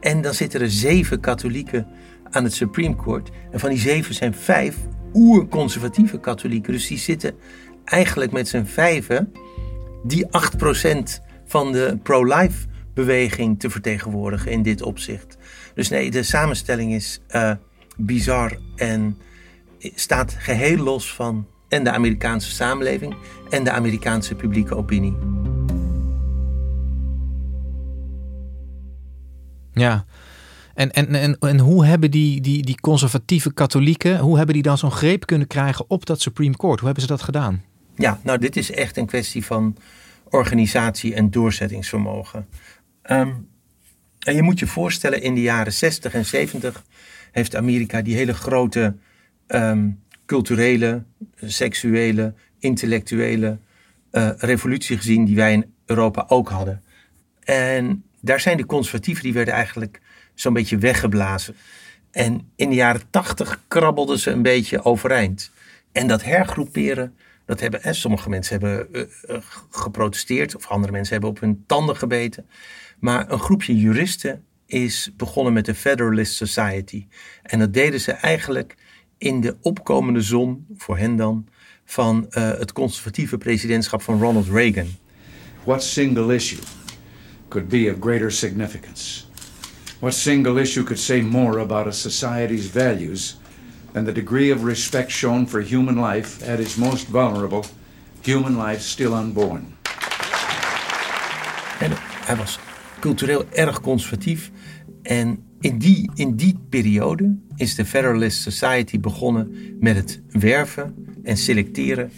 En 0.00 0.22
dan 0.22 0.34
zitten 0.34 0.60
er 0.60 0.70
zeven 0.70 1.20
katholieken 1.20 1.86
aan 2.30 2.44
het 2.44 2.54
Supreme 2.54 2.96
Court. 2.96 3.30
En 3.50 3.60
van 3.60 3.68
die 3.68 3.78
zeven 3.78 4.14
zijn 4.14 4.34
vijf 4.34 4.76
oerconservatieve 5.12 6.18
katholieken. 6.18 6.72
Dus 6.72 6.86
die 6.86 6.98
zitten 6.98 7.34
eigenlijk 7.84 8.32
met 8.32 8.48
z'n 8.48 8.64
vijven 8.64 9.32
die 10.02 10.26
8% 10.26 10.28
van 11.44 11.72
de 11.72 11.98
pro-life 12.02 12.66
beweging 12.94 13.60
te 13.60 13.70
vertegenwoordigen 13.70 14.50
in 14.50 14.62
dit 14.62 14.82
opzicht. 14.82 15.36
Dus 15.74 15.88
nee, 15.88 16.10
de 16.10 16.22
samenstelling 16.22 16.94
is 16.94 17.20
uh, 17.30 17.52
bizar 17.96 18.58
en 18.76 19.18
staat 19.78 20.36
geheel 20.38 20.76
los 20.76 21.14
van 21.14 21.46
en 21.74 21.84
de 21.84 21.90
Amerikaanse 21.90 22.50
samenleving 22.50 23.14
en 23.50 23.64
de 23.64 23.70
Amerikaanse 23.70 24.34
publieke 24.34 24.76
opinie. 24.76 25.16
Ja, 29.72 30.04
en, 30.74 30.90
en, 30.90 31.14
en, 31.14 31.38
en 31.38 31.58
hoe 31.58 31.84
hebben 31.84 32.10
die, 32.10 32.40
die, 32.40 32.62
die 32.62 32.80
conservatieve 32.80 33.52
katholieken, 33.52 34.18
hoe 34.18 34.36
hebben 34.36 34.54
die 34.54 34.62
dan 34.62 34.78
zo'n 34.78 34.90
greep 34.90 35.26
kunnen 35.26 35.46
krijgen 35.46 35.84
op 35.88 36.06
dat 36.06 36.20
Supreme 36.20 36.56
Court? 36.56 36.78
Hoe 36.78 36.86
hebben 36.86 37.02
ze 37.06 37.12
dat 37.12 37.22
gedaan? 37.22 37.62
Ja, 37.96 38.20
nou 38.22 38.38
dit 38.38 38.56
is 38.56 38.70
echt 38.70 38.96
een 38.96 39.06
kwestie 39.06 39.44
van 39.44 39.76
organisatie 40.24 41.14
en 41.14 41.30
doorzettingsvermogen. 41.30 42.46
Ehm, 43.02 43.32
en 44.18 44.34
je 44.34 44.42
moet 44.42 44.58
je 44.58 44.66
voorstellen, 44.66 45.22
in 45.22 45.34
de 45.34 45.42
jaren 45.42 45.72
60 45.72 46.14
en 46.14 46.24
70 46.24 46.84
heeft 47.32 47.56
Amerika 47.56 48.02
die 48.02 48.16
hele 48.16 48.34
grote 48.34 48.96
ehm, 49.46 49.88
culturele, 50.26 51.02
seksuele, 51.40 52.34
intellectuele 52.58 53.58
uh, 54.12 54.30
revolutie 54.36 54.96
gezien 54.96 55.24
die 55.24 55.36
wij 55.36 55.52
in 55.52 55.74
Europa 55.86 56.24
ook 56.28 56.48
hadden. 56.48 56.82
En 57.40 58.04
daar 58.20 58.40
zijn 58.40 58.56
de 58.56 58.66
conservatieven, 58.66 59.22
die 59.22 59.32
werden 59.32 59.54
eigenlijk 59.54 60.00
zo'n 60.34 60.52
beetje 60.52 60.78
weggeblazen. 60.78 61.56
En 62.10 62.52
in 62.56 62.68
de 62.68 62.74
jaren 62.74 63.02
80 63.10 63.60
krabbelden 63.68 64.18
ze 64.18 64.30
een 64.30 64.42
beetje 64.42 64.84
overeind. 64.84 65.50
En 65.92 66.06
dat 66.06 66.24
hergroeperen, 66.24 67.16
dat 67.44 67.60
hebben, 67.60 67.82
en 67.82 67.94
sommige 67.94 68.28
mensen 68.28 68.60
hebben 68.60 68.88
uh, 68.92 69.36
geprotesteerd, 69.70 70.56
of 70.56 70.66
andere 70.66 70.92
mensen 70.92 71.12
hebben 71.12 71.30
op 71.30 71.40
hun 71.40 71.64
tanden 71.66 71.96
gebeten. 71.96 72.46
Maar 72.98 73.30
een 73.30 73.38
groepje 73.38 73.76
juristen 73.76 74.44
is 74.66 75.10
begonnen 75.16 75.52
met 75.52 75.64
de 75.64 75.74
Federalist 75.74 76.34
Society. 76.34 77.06
En 77.42 77.58
dat 77.58 77.72
deden 77.72 78.00
ze 78.00 78.12
eigenlijk 78.12 78.74
in 79.18 79.40
de 79.40 79.56
opkomende 79.60 80.20
zon, 80.20 80.66
voor 80.76 80.98
hen 80.98 81.16
dan, 81.16 81.46
van 81.84 82.26
uh, 82.28 82.50
het 82.50 82.72
conservatieve 82.72 83.38
presidentschap 83.38 84.02
van 84.02 84.20
Ronald 84.20 84.48
Reagan. 84.48 84.86
What 85.64 85.82
single 85.82 86.34
issue 86.34 86.62
could 87.48 87.68
be 87.68 87.90
of 87.94 88.00
greater 88.00 88.32
significance? 88.32 89.24
What 89.98 90.14
single 90.14 90.60
issue 90.60 90.84
could 90.84 91.00
say 91.00 91.20
more 91.20 91.60
about 91.60 91.86
a 91.86 91.90
society's 91.90 92.70
values 92.70 93.38
than 93.92 94.04
the 94.04 94.12
degree 94.12 94.52
of 94.52 94.64
respect 94.64 95.10
shown 95.10 95.46
for 95.46 95.62
human 95.62 95.96
life 96.12 96.52
at 96.52 96.60
its 96.60 96.76
most 96.76 97.06
vulnerable, 97.06 97.64
human 98.22 98.56
life 98.56 98.80
still 98.80 99.12
unborn? 99.12 99.76
En 101.80 101.90
hij 102.24 102.36
was 102.36 102.58
cultureel 103.00 103.44
erg 103.52 103.80
conservatief 103.80 104.50
en 105.04 105.38
in 105.60 105.78
die, 105.78 106.10
in 106.14 106.36
die 106.36 106.58
periode 106.68 107.36
is 107.56 107.74
de 107.74 107.84
Federalist 107.84 108.42
Society 108.42 109.00
begonnen 109.00 109.54
met 109.80 109.96
het 109.96 110.22
werven 110.30 110.94
en 111.22 111.36
selecteren 111.36 112.10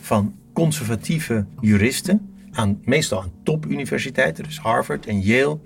van 0.00 0.34
conservatieve 0.52 1.46
juristen, 1.60 2.28
aan, 2.50 2.80
meestal 2.84 3.22
aan 3.22 3.32
topuniversiteiten, 3.42 4.44
dus 4.44 4.58
Harvard 4.58 5.06
en 5.06 5.20
Yale. 5.20 5.58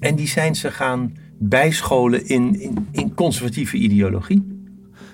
En 0.00 0.14
die 0.14 0.28
zijn 0.28 0.54
ze 0.54 0.70
gaan 0.70 1.16
bijscholen 1.38 2.26
in, 2.26 2.60
in, 2.60 2.88
in 2.90 3.14
conservatieve 3.14 3.76
ideologie. 3.76 4.51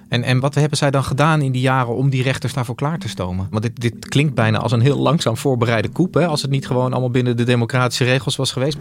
En, 0.09 0.23
en 0.23 0.41
wat 0.41 0.55
hebben 0.55 0.79
zij 0.79 0.91
dan 0.91 1.05
gedaan 1.05 1.43
in 1.43 1.53
die 1.53 1.61
jaren 1.61 1.97
om 1.97 2.11
die 2.11 2.23
rechters 2.23 2.53
daarvoor 2.53 2.75
klaar 2.75 2.99
te 2.99 3.09
stomen? 3.09 3.47
Want 3.51 3.63
dit, 3.63 3.81
dit 3.81 4.09
klinkt 4.09 4.35
bijna 4.35 4.59
als 4.59 4.73
een 4.73 4.81
heel 4.81 4.99
langzaam 4.99 5.37
voorbereide 5.37 5.89
koep, 5.89 6.17
als 6.17 6.43
het 6.43 6.51
niet 6.51 6.67
gewoon 6.67 6.93
allemaal 6.93 7.11
binnen 7.11 7.37
de 7.37 7.45
democratische 7.45 8.05
regels 8.05 8.37
was 8.37 8.53
geweest. 8.53 8.79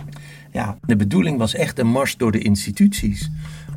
Ja, 0.51 0.77
de 0.81 0.95
bedoeling 0.95 1.37
was 1.37 1.53
echt 1.53 1.79
een 1.79 1.87
mars 1.87 2.17
door 2.17 2.31
de 2.31 2.39
instituties. 2.39 3.29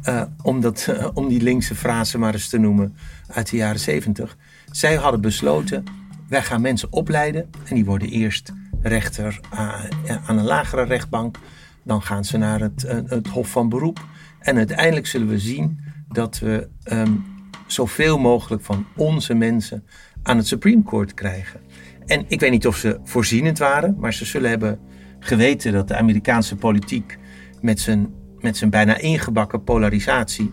Uh, 0.08 0.22
om, 0.42 0.60
dat, 0.60 0.86
uh, 0.90 1.06
om 1.14 1.28
die 1.28 1.42
linkse 1.42 1.74
frase 1.74 2.18
maar 2.18 2.32
eens 2.32 2.48
te 2.48 2.58
noemen 2.58 2.96
uit 3.26 3.50
de 3.50 3.56
jaren 3.56 3.80
zeventig. 3.80 4.36
Zij 4.70 4.94
hadden 4.94 5.20
besloten, 5.20 5.84
wij 6.28 6.42
gaan 6.42 6.60
mensen 6.60 6.92
opleiden 6.92 7.50
en 7.64 7.74
die 7.74 7.84
worden 7.84 8.08
eerst 8.08 8.52
rechter 8.82 9.40
uh, 9.54 9.84
aan 10.26 10.38
een 10.38 10.44
lagere 10.44 10.84
rechtbank. 10.84 11.38
Dan 11.82 12.02
gaan 12.02 12.24
ze 12.24 12.36
naar 12.36 12.60
het, 12.60 12.84
het 13.06 13.28
Hof 13.28 13.48
van 13.50 13.68
Beroep. 13.68 14.04
En 14.38 14.56
uiteindelijk 14.56 15.06
zullen 15.06 15.28
we 15.28 15.38
zien 15.38 15.80
dat 16.08 16.38
we 16.38 16.68
um, 16.92 17.24
zoveel 17.72 18.18
mogelijk 18.18 18.62
van 18.62 18.86
onze 18.96 19.34
mensen 19.34 19.84
aan 20.22 20.36
het 20.36 20.46
Supreme 20.46 20.82
Court 20.82 21.14
krijgen. 21.14 21.60
En 22.06 22.24
ik 22.28 22.40
weet 22.40 22.50
niet 22.50 22.66
of 22.66 22.76
ze 22.76 22.98
voorzienend 23.04 23.58
waren, 23.58 23.96
maar 23.98 24.14
ze 24.14 24.24
zullen 24.24 24.50
hebben 24.50 24.78
geweten 25.18 25.72
dat 25.72 25.88
de 25.88 25.96
Amerikaanse 25.96 26.56
politiek 26.56 27.18
met 27.60 27.80
zijn, 27.80 28.14
met 28.40 28.56
zijn 28.56 28.70
bijna 28.70 28.98
ingebakken 28.98 29.64
polarisatie 29.64 30.52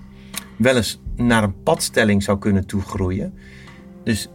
wel 0.58 0.76
eens 0.76 1.02
naar 1.16 1.44
een 1.44 1.64
padstelling 1.64 2.24
zou 2.24 2.40
kunnen 2.40 2.66
toegroeien. 2.66 3.34
Dus 4.04 4.30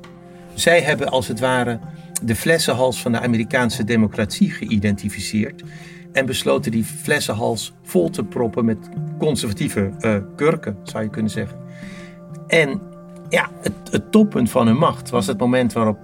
zij 0.55 0.81
hebben 0.81 1.09
als 1.09 1.29
het 1.29 1.41
ware 1.41 1.81
de 2.23 2.37
flessenhals 2.37 3.03
van 3.03 3.12
de 3.12 3.21
Amerikaanse 3.21 3.85
democratie 3.85 4.51
geïdentificeerd 4.51 5.62
en 6.12 6.27
besloten 6.27 6.71
die 6.71 6.85
flessenhals 6.85 7.73
vol 7.83 8.11
te 8.11 8.25
proppen 8.25 8.65
met 8.65 8.89
conservatieve 9.19 9.93
uh, 10.01 10.17
kurken, 10.37 10.77
zou 10.83 11.05
je 11.05 11.11
kunnen 11.11 11.31
zeggen. 11.31 11.59
En 12.52 12.80
ja, 13.28 13.50
het, 13.90 14.12
toppunt 14.12 14.50
van 14.50 14.66
hun 14.66 14.76
macht 14.76 15.11
was 15.11 15.26
het 15.26 15.38
moment 15.38 15.73
waarop 15.73 15.99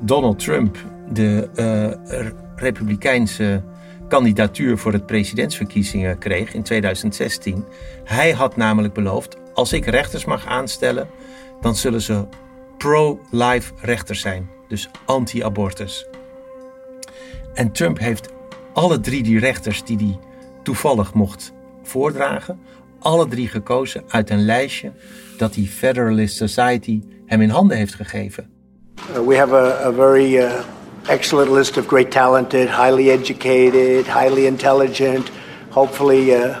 Donald 0.00 0.38
Trump 0.38 0.76
de 1.10 1.48
uh, 1.54 2.32
Republikeinse 2.56 3.62
kandidatuur 4.08 4.78
voor 4.78 4.92
het 4.92 5.06
presidentsverkiezingen 5.06 6.18
kreeg 6.18 6.54
in 6.54 6.62
2016. 6.62 7.64
Hij 8.04 8.32
had 8.32 8.56
namelijk 8.56 8.94
beloofd: 8.94 9.36
als 9.54 9.72
ik 9.72 9.84
rechters 9.86 10.24
mag 10.24 10.46
aanstellen, 10.46 11.08
dan 11.60 11.76
zullen 11.76 12.02
ze 12.02 12.26
pro-life 12.78 13.72
rechters 13.80 14.20
zijn, 14.20 14.50
dus 14.68 14.90
anti-abortus. 15.04 16.06
En 17.54 17.72
Trump 17.72 17.98
heeft 17.98 18.28
alle 18.72 19.00
drie 19.00 19.22
die 19.22 19.38
rechters 19.38 19.84
die 19.84 19.96
hij 19.96 20.18
toevallig 20.62 21.14
mocht 21.14 21.52
voordragen, 21.82 22.60
alle 22.98 23.28
drie 23.28 23.48
gekozen 23.48 24.02
uit 24.08 24.30
een 24.30 24.44
lijstje 24.44 24.92
dat 25.36 25.54
die 25.54 25.68
Federalist 25.68 26.36
Society 26.36 27.02
hem 27.26 27.40
in 27.40 27.50
handen 27.50 27.76
heeft 27.76 27.94
gegeven. 27.94 28.50
Uh, 29.10 29.26
we 29.26 29.36
have 29.36 29.54
a, 29.54 29.86
a 29.86 29.92
very 29.92 30.36
uh, 30.36 30.50
excellent 31.06 31.50
list 31.50 31.76
of 31.76 31.86
great 31.86 32.10
talented, 32.10 32.68
highly 32.68 33.10
educated, 33.10 34.06
highly 34.06 34.46
intelligent, 34.46 35.30
hopefully 35.68 36.30
uh, 36.30 36.34
uh, 36.34 36.56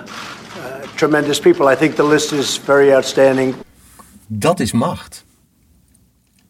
tremendous 0.94 1.40
people. 1.40 1.72
I 1.72 1.76
think 1.76 1.94
the 1.94 2.06
list 2.06 2.32
is 2.32 2.58
very 2.58 2.92
outstanding. 2.92 3.54
Dat 4.26 4.60
is 4.60 4.72
macht. 4.72 5.24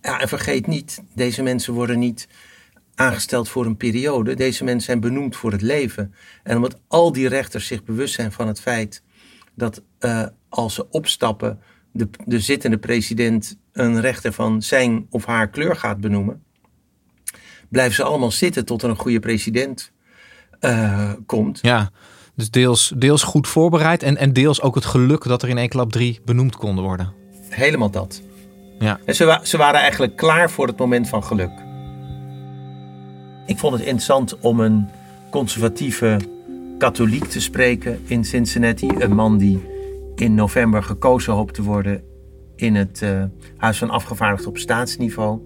Ja, 0.01 0.21
en 0.21 0.29
vergeet 0.29 0.67
niet, 0.67 1.03
deze 1.15 1.43
mensen 1.43 1.75
worden 1.75 1.99
niet 1.99 2.29
aangesteld 2.95 3.49
voor 3.49 3.67
een 3.67 3.77
periode. 3.77 4.35
Deze 4.35 4.65
mensen 4.65 4.85
zijn 4.85 5.01
benoemd 5.01 5.37
voor 5.37 5.53
het 5.53 5.63
leven. 5.63 6.15
En 6.43 6.57
omdat 6.57 6.79
al 6.89 7.13
die 7.13 7.29
rechters 7.29 7.67
zich 7.67 7.85
bewust 7.85 8.15
zijn 8.15 8.33
van 8.33 8.47
het 8.47 8.61
feit 8.61 9.03
dat 9.59 9.83
uh, 10.01 10.23
als 10.49 10.75
ze 10.75 10.91
opstappen, 10.91 11.61
de, 11.93 12.09
de 12.27 12.41
zittende 12.41 12.79
president 12.79 13.59
een 13.73 14.01
rechter 14.01 14.33
van 14.33 14.63
zijn 14.63 15.07
of 15.11 15.25
haar 15.25 15.49
kleur 15.49 15.77
gaat 15.77 16.01
benoemen, 16.01 16.43
blijven 17.69 17.95
ze 17.95 18.03
allemaal 18.03 18.31
zitten 18.31 18.65
tot 18.65 18.83
er 18.83 18.89
een 18.89 18.97
goede 18.97 19.21
president 19.21 19.93
uh, 20.61 21.13
komt. 21.27 21.59
Ja, 21.63 21.91
dus 22.35 22.51
deels, 22.51 22.93
deels 22.97 23.23
goed 23.23 23.49
voorbereid 23.49 24.03
en, 24.03 24.17
en 24.17 24.33
deels 24.33 24.61
ook 24.63 24.75
het 24.75 24.85
geluk 24.85 25.25
dat 25.25 25.43
er 25.43 25.49
in 25.49 25.59
één 25.59 25.69
klap 25.69 25.93
drie 25.93 26.21
benoemd 26.25 26.57
konden 26.57 26.85
worden. 26.85 27.13
Helemaal 27.49 27.91
dat. 27.91 28.23
Ja. 28.79 29.01
En 29.05 29.15
ze, 29.15 29.41
ze 29.43 29.57
waren 29.57 29.81
eigenlijk 29.81 30.17
klaar 30.17 30.51
voor 30.51 30.67
het 30.67 30.79
moment 30.79 31.09
van 31.09 31.25
geluk. 31.25 31.51
Ik 33.47 33.59
vond 33.59 33.73
het 33.73 33.83
interessant 33.83 34.39
om 34.39 34.61
een 34.61 34.89
conservatieve 35.31 36.19
katholiek 36.79 37.25
te 37.25 37.41
spreken 37.41 37.99
in 38.07 38.25
Cincinnati. 38.25 38.89
Een 38.99 39.15
man 39.15 39.39
die 39.39 39.61
in 40.15 40.35
november 40.35 40.83
gekozen 40.83 41.33
hoopt 41.33 41.55
te 41.55 41.63
worden 41.63 42.03
in 42.57 42.75
het 42.75 43.01
uh, 43.05 43.23
Huis 43.57 43.79
van 43.79 43.91
Afgevaardigden 43.91 44.49
op 44.49 44.59
staatsniveau. 44.59 45.41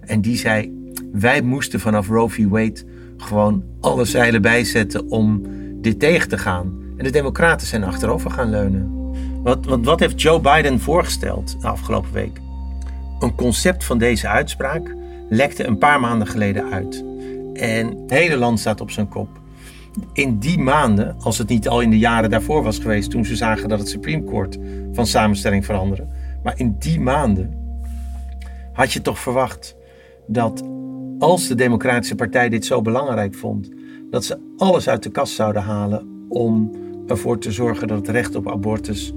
En 0.00 0.20
die 0.20 0.36
zei: 0.36 0.72
Wij 1.12 1.42
moesten 1.42 1.80
vanaf 1.80 2.08
Roe 2.08 2.30
v. 2.30 2.46
Wade 2.48 2.82
gewoon 3.16 3.64
alle 3.80 4.04
zeilen 4.04 4.42
bijzetten 4.42 5.10
om 5.10 5.42
dit 5.80 6.00
tegen 6.00 6.28
te 6.28 6.38
gaan. 6.38 6.82
En 6.96 7.04
de 7.04 7.10
Democraten 7.10 7.66
zijn 7.66 7.84
achterover 7.84 8.30
gaan 8.30 8.50
leunen. 8.50 9.02
Wat, 9.42 9.64
wat, 9.64 9.84
wat 9.84 10.00
heeft 10.00 10.22
Joe 10.22 10.40
Biden 10.40 10.80
voorgesteld 10.80 11.60
de 11.60 11.68
afgelopen 11.68 12.12
week? 12.12 12.40
Een 13.18 13.34
concept 13.34 13.84
van 13.84 13.98
deze 13.98 14.28
uitspraak 14.28 14.94
lekte 15.28 15.66
een 15.66 15.78
paar 15.78 16.00
maanden 16.00 16.26
geleden 16.26 16.72
uit. 16.72 17.04
En 17.54 17.86
het 17.86 18.10
hele 18.10 18.36
land 18.36 18.60
staat 18.60 18.80
op 18.80 18.90
zijn 18.90 19.08
kop. 19.08 19.42
In 20.12 20.38
die 20.38 20.58
maanden, 20.58 21.16
als 21.20 21.38
het 21.38 21.48
niet 21.48 21.68
al 21.68 21.80
in 21.80 21.90
de 21.90 21.98
jaren 21.98 22.30
daarvoor 22.30 22.62
was 22.62 22.78
geweest, 22.78 23.10
toen 23.10 23.24
ze 23.24 23.36
zagen 23.36 23.68
dat 23.68 23.78
het 23.78 23.88
Supreme 23.88 24.24
Court 24.24 24.58
van 24.92 25.06
samenstelling 25.06 25.64
veranderde, 25.64 26.06
maar 26.42 26.54
in 26.56 26.76
die 26.78 27.00
maanden 27.00 27.54
had 28.72 28.92
je 28.92 29.02
toch 29.02 29.18
verwacht 29.18 29.76
dat 30.26 30.62
als 31.18 31.48
de 31.48 31.54
Democratische 31.54 32.14
Partij 32.14 32.48
dit 32.48 32.64
zo 32.64 32.82
belangrijk 32.82 33.34
vond, 33.34 33.70
dat 34.10 34.24
ze 34.24 34.38
alles 34.56 34.88
uit 34.88 35.02
de 35.02 35.10
kast 35.10 35.34
zouden 35.34 35.62
halen 35.62 36.26
om 36.28 36.70
ervoor 37.06 37.38
te 37.38 37.52
zorgen 37.52 37.88
dat 37.88 37.98
het 37.98 38.08
recht 38.08 38.34
op 38.34 38.50
abortus 38.50 39.12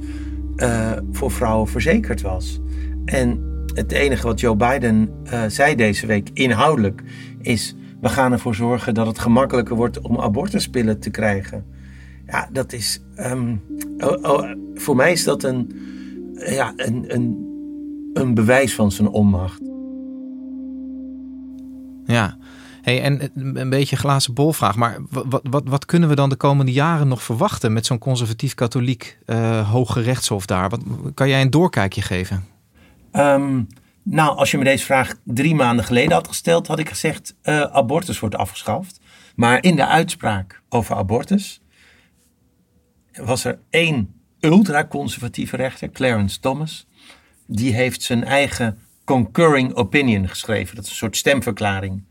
uh, 0.58 0.92
voor 1.12 1.32
vrouwen 1.32 1.68
verzekerd 1.68 2.22
was. 2.22 2.60
En 3.06 3.56
het 3.74 3.92
enige 3.92 4.28
wat 4.28 4.40
Joe 4.40 4.56
Biden 4.56 5.10
uh, 5.24 5.44
zei 5.48 5.76
deze 5.76 6.06
week 6.06 6.30
inhoudelijk 6.34 7.04
is: 7.42 7.76
we 8.02 8.10
gaan 8.10 8.32
ervoor 8.32 8.56
zorgen 8.56 8.94
dat 8.94 9.08
het 9.08 9.20
gemakkelijker 9.20 9.76
wordt 9.76 10.02
om 10.02 10.20
abortuspillen 10.20 11.00
te 11.00 11.10
krijgen. 11.10 11.66
Ja, 12.26 12.50
dat 12.52 12.74
is. 12.74 13.02
Um, 13.18 13.62
oh, 13.98 14.32
oh, 14.32 14.52
voor 14.76 14.96
mij 14.96 15.12
is 15.12 15.24
dat 15.24 15.44
een, 15.44 15.72
ja, 16.34 16.74
een, 16.76 17.06
een, 17.08 17.46
een 18.14 18.34
bewijs 18.34 18.76
van 18.76 18.92
zijn 18.92 19.08
onmacht. 19.08 19.62
Ja, 22.06 22.38
hey, 22.82 23.02
en 23.02 23.32
een 23.34 23.70
beetje 23.70 23.96
glazen 23.96 24.34
bolvraag, 24.34 24.76
maar 24.76 24.98
wat, 25.10 25.42
wat, 25.50 25.64
wat 25.66 25.86
kunnen 25.86 26.10
we 26.10 26.16
dan 26.16 26.30
de 26.30 26.36
komende 26.36 26.72
jaren 26.72 27.08
nog 27.08 27.24
verwachten 27.24 27.74
met 27.74 27.86
zo'n 27.86 27.98
conservatief-katholiek 27.98 29.18
uh, 29.26 29.72
hoge 29.72 30.02
rechtshof 30.02 30.46
daar? 30.46 30.70
Wat, 30.70 30.82
kan 31.14 31.30
jij 31.30 31.42
een 31.42 31.50
doorkijkje 31.50 32.02
geven? 32.02 32.44
Um, 33.12 33.68
nou, 34.10 34.38
als 34.38 34.52
je 34.52 34.58
me 34.58 34.64
deze 34.64 34.86
vraag 34.86 35.16
drie 35.24 35.56
maanden 35.56 35.86
geleden 35.86 36.12
had 36.12 36.28
gesteld, 36.28 36.68
had 36.68 36.80
ik 36.80 36.90
gezegd: 36.90 37.36
uh, 37.44 37.62
abortus 37.62 38.20
wordt 38.20 38.36
afgeschaft. 38.36 39.00
Maar 39.36 39.64
in 39.64 39.76
de 39.76 39.86
uitspraak 39.86 40.62
over 40.70 40.96
abortus 40.96 41.62
was 43.14 43.44
er 43.44 43.60
één 43.70 44.22
ultraconservatieve 44.40 45.56
rechter, 45.56 45.92
Clarence 45.92 46.40
Thomas. 46.40 46.88
Die 47.48 47.74
heeft 47.74 48.02
zijn 48.02 48.24
eigen 48.24 48.80
concurring 49.04 49.74
opinion 49.74 50.28
geschreven. 50.28 50.76
Dat 50.76 50.84
is 50.84 50.90
een 50.90 50.96
soort 50.96 51.18
stemverklaring. 51.18 52.04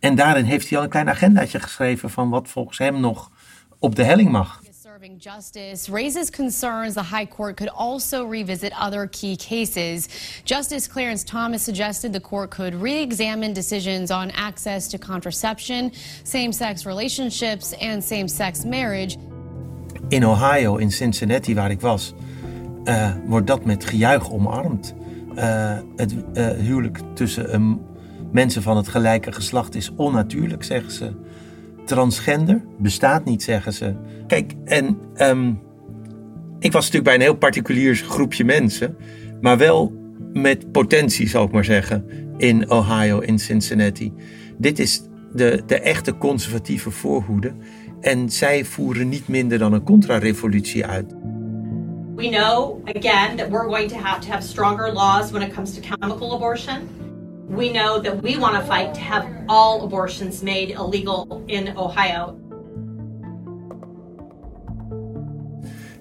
En 0.00 0.14
daarin 0.14 0.44
heeft 0.44 0.68
hij 0.68 0.78
al 0.78 0.84
een 0.84 0.90
klein 0.90 1.08
agendaatje 1.08 1.60
geschreven 1.60 2.10
van 2.10 2.30
wat 2.30 2.48
volgens 2.48 2.78
hem 2.78 3.00
nog 3.00 3.30
op 3.78 3.96
de 3.96 4.04
helling 4.04 4.30
mag. 4.30 4.62
Justice 5.04 5.90
raises 5.90 6.30
concerns 6.30 6.94
the 6.94 7.02
High 7.02 7.26
Court 7.26 7.58
could 7.58 7.68
also 7.68 8.24
revisit 8.24 8.72
other 8.72 9.06
key 9.06 9.36
cases. 9.36 10.08
Justice 10.46 10.88
Clarence 10.88 11.22
Thomas 11.22 11.62
suggested 11.62 12.12
the 12.14 12.20
court 12.20 12.50
could 12.50 12.74
re 12.74 13.02
examine 13.02 13.52
decisions 13.52 14.10
on 14.10 14.30
access 14.30 14.88
to 14.88 14.98
contraception, 14.98 15.92
same 16.24 16.52
sex 16.52 16.86
relationships, 16.86 17.74
and 17.80 18.02
same 18.02 18.28
sex 18.28 18.64
marriage. 18.64 19.18
In 20.08 20.24
Ohio, 20.24 20.76
in 20.78 20.90
Cincinnati, 20.90 21.54
waar 21.54 21.70
ik 21.70 21.80
was, 21.80 22.14
uh, 22.84 23.10
wordt 23.26 23.46
dat 23.46 23.64
met 23.64 23.84
gejuich 23.84 24.30
omarmd. 24.30 24.94
Uh, 25.36 25.78
het 25.96 26.14
uh, 26.34 26.48
huwelijk 26.48 27.00
tussen 27.14 27.54
um, 27.54 27.80
mensen 28.32 28.62
van 28.62 28.76
het 28.76 28.88
gelijke 28.88 29.32
geslacht 29.32 29.74
is 29.74 29.90
onnatuurlijk, 29.96 30.64
zeggen 30.64 30.92
ze. 30.92 31.12
Transgender 31.84 32.64
bestaat 32.78 33.24
niet, 33.24 33.42
zeggen 33.42 33.72
ze. 33.72 33.94
Kijk, 34.26 34.52
en 34.64 34.98
um, 35.16 35.60
ik 36.58 36.72
was 36.72 36.84
natuurlijk 36.84 37.04
bij 37.04 37.14
een 37.14 37.20
heel 37.20 37.36
particulier 37.36 37.96
groepje 37.96 38.44
mensen, 38.44 38.96
maar 39.40 39.58
wel 39.58 39.92
met 40.32 40.72
potentie, 40.72 41.28
zou 41.28 41.46
ik 41.46 41.52
maar 41.52 41.64
zeggen, 41.64 42.04
in 42.36 42.70
Ohio, 42.70 43.18
in 43.18 43.38
Cincinnati. 43.38 44.12
Dit 44.58 44.78
is 44.78 45.02
de, 45.32 45.62
de 45.66 45.80
echte 45.80 46.16
conservatieve 46.16 46.90
voorhoede. 46.90 47.52
En 48.00 48.30
zij 48.30 48.64
voeren 48.64 49.08
niet 49.08 49.28
minder 49.28 49.58
dan 49.58 49.72
een 49.72 49.82
contra-revolutie 49.82 50.86
uit. 50.86 51.14
We 52.14 52.28
know, 52.28 52.80
again, 52.84 53.36
that 53.36 53.48
we're 53.48 53.68
going 53.68 53.88
to 53.88 53.96
have 53.96 54.20
to 54.20 54.32
have 54.32 54.46
stronger 54.46 54.92
laws 54.92 55.30
when 55.30 55.42
it 55.42 55.54
comes 55.54 55.74
to 55.74 55.80
chemical 55.80 56.34
abortion. 56.34 56.88
We 57.54 57.70
know 57.70 58.02
that 58.02 58.20
we 58.20 58.38
want 58.38 58.54
to 58.54 58.72
fight 58.72 58.94
to 58.94 59.00
have 59.00 59.26
all 59.46 59.84
abortions 59.84 60.42
made 60.42 60.70
illegal 60.70 61.42
in 61.46 61.76
Ohio. 61.76 62.38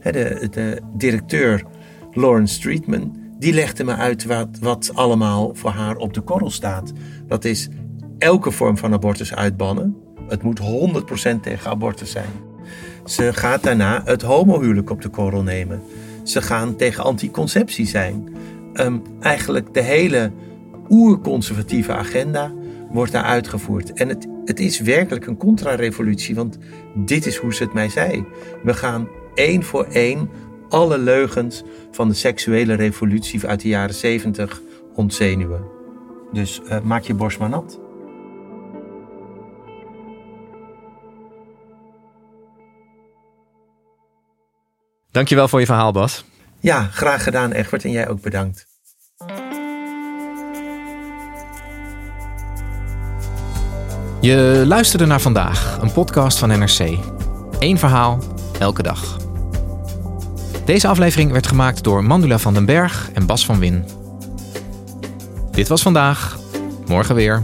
De, 0.01 0.47
de 0.51 0.81
directeur 0.97 1.63
Lawrence 2.11 2.53
Streetman, 2.53 3.17
die 3.39 3.53
legde 3.53 3.83
me 3.83 3.95
uit 3.95 4.25
wat, 4.25 4.47
wat 4.61 4.91
allemaal 4.93 5.55
voor 5.55 5.69
haar 5.69 5.95
op 5.95 6.13
de 6.13 6.21
korrel 6.21 6.49
staat. 6.49 6.91
Dat 7.27 7.45
is 7.45 7.69
elke 8.17 8.51
vorm 8.51 8.77
van 8.77 8.93
abortus 8.93 9.35
uitbannen. 9.35 9.97
Het 10.27 10.43
moet 10.43 10.59
100% 10.59 11.39
tegen 11.41 11.69
abortus 11.69 12.11
zijn. 12.11 12.31
Ze 13.05 13.33
gaat 13.33 13.63
daarna 13.63 14.01
het 14.05 14.21
homohuwelijk 14.21 14.89
op 14.89 15.01
de 15.01 15.09
korrel 15.09 15.43
nemen. 15.43 15.81
Ze 16.23 16.41
gaan 16.41 16.75
tegen 16.75 17.03
anticonceptie 17.03 17.87
zijn. 17.87 18.35
Um, 18.73 19.01
eigenlijk 19.19 19.73
de 19.73 19.81
hele 19.81 20.31
oerconservatieve 20.89 21.93
agenda 21.93 22.51
wordt 22.89 23.11
daar 23.11 23.23
uitgevoerd. 23.23 23.93
En 23.93 24.09
het, 24.09 24.27
het 24.45 24.59
is 24.59 24.79
werkelijk 24.79 25.27
een 25.27 25.37
contra-revolutie, 25.37 26.35
want 26.35 26.57
dit 26.95 27.25
is 27.25 27.35
hoe 27.35 27.53
ze 27.53 27.63
het 27.63 27.73
mij 27.73 27.89
zei. 27.89 28.25
We 28.63 28.73
gaan 28.73 29.07
één 29.35 29.63
voor 29.63 29.85
één 29.85 30.29
alle 30.69 30.97
leugens 30.97 31.63
van 31.91 32.07
de 32.07 32.13
seksuele 32.13 32.73
revolutie 32.73 33.47
uit 33.47 33.61
de 33.61 33.67
jaren 33.67 33.95
zeventig 33.95 34.61
ontzenuwen. 34.95 35.63
Dus 36.31 36.61
uh, 36.65 36.79
maak 36.81 37.03
je 37.03 37.13
borst 37.13 37.39
maar 37.39 37.49
nat. 37.49 37.79
Dankjewel 45.11 45.47
voor 45.47 45.59
je 45.59 45.65
verhaal, 45.65 45.91
Bas. 45.91 46.25
Ja, 46.59 46.83
graag 46.83 47.23
gedaan, 47.23 47.51
Egbert. 47.51 47.83
En 47.83 47.91
jij 47.91 48.09
ook 48.09 48.21
bedankt. 48.21 48.72
Je 54.23 54.63
luisterde 54.67 55.05
naar 55.05 55.21
vandaag, 55.21 55.77
een 55.81 55.91
podcast 55.91 56.37
van 56.37 56.49
NRC. 56.49 56.97
Eén 57.59 57.77
verhaal, 57.77 58.19
elke 58.59 58.83
dag. 58.83 59.17
Deze 60.65 60.87
aflevering 60.87 61.31
werd 61.31 61.47
gemaakt 61.47 61.83
door 61.83 62.03
Mandula 62.03 62.37
van 62.37 62.53
den 62.53 62.65
Berg 62.65 63.09
en 63.13 63.25
Bas 63.25 63.45
van 63.45 63.59
Win. 63.59 63.85
Dit 65.51 65.67
was 65.67 65.81
vandaag, 65.81 66.37
morgen 66.85 67.15
weer. 67.15 67.43